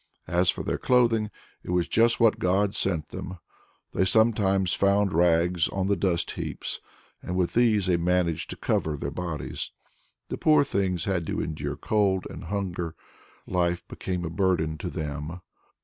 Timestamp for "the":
5.89-5.95, 10.29-10.39